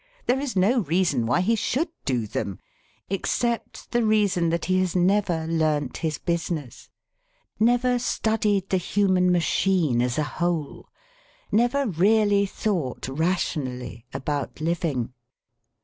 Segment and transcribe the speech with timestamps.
[0.25, 2.57] There is no reason why he should do them,
[3.11, 6.89] except the reason that he has never learnt his business,
[7.59, 10.89] never studied the human machine as a whole,
[11.51, 15.13] never really thought rationally about living.